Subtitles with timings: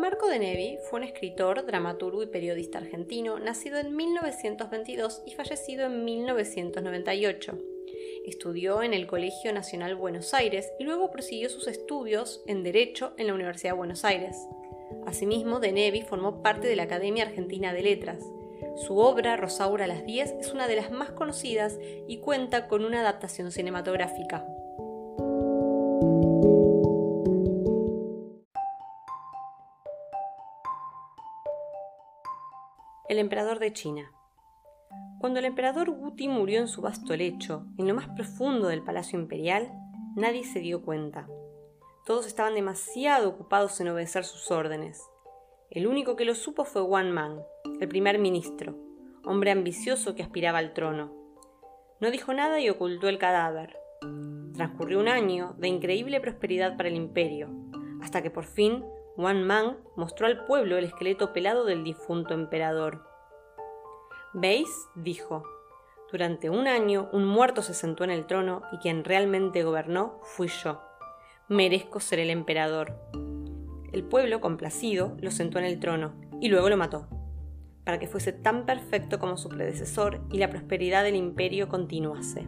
[0.00, 6.04] de Nevi fue un escritor, dramaturgo y periodista argentino, nacido en 1922 y fallecido en
[6.04, 7.58] 1998.
[8.24, 13.26] Estudió en el Colegio Nacional Buenos Aires y luego prosiguió sus estudios en Derecho en
[13.26, 14.36] la Universidad de Buenos Aires.
[15.06, 18.24] Asimismo, De Nevi formó parte de la Academia Argentina de Letras.
[18.76, 21.78] Su obra, Rosaura a las 10, es una de las más conocidas
[22.08, 24.46] y cuenta con una adaptación cinematográfica.
[33.10, 34.12] El emperador de China.
[35.18, 39.18] Cuando el emperador Guti murió en su vasto lecho, en lo más profundo del palacio
[39.18, 39.68] imperial,
[40.14, 41.26] nadie se dio cuenta.
[42.06, 45.02] Todos estaban demasiado ocupados en obedecer sus órdenes.
[45.70, 47.42] El único que lo supo fue Wang Man,
[47.80, 48.76] el primer ministro,
[49.24, 51.12] hombre ambicioso que aspiraba al trono.
[51.98, 53.76] No dijo nada y ocultó el cadáver.
[54.54, 57.50] Transcurrió un año de increíble prosperidad para el imperio,
[58.02, 58.84] hasta que por fin
[59.16, 63.04] Wang Man mostró al pueblo el esqueleto pelado del difunto emperador.
[64.32, 64.68] ¿Veis?
[64.94, 65.42] dijo.
[66.10, 70.48] Durante un año un muerto se sentó en el trono y quien realmente gobernó fui
[70.48, 70.80] yo.
[71.48, 72.94] Merezco ser el emperador.
[73.92, 77.08] El pueblo, complacido, lo sentó en el trono y luego lo mató,
[77.84, 82.46] para que fuese tan perfecto como su predecesor y la prosperidad del imperio continuase.